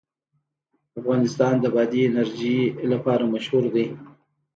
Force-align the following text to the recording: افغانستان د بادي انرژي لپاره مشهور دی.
افغانستان 0.99 1.53
د 1.59 1.65
بادي 1.75 1.99
انرژي 2.09 2.57
لپاره 2.91 3.23
مشهور 3.33 3.65
دی. 3.75 3.85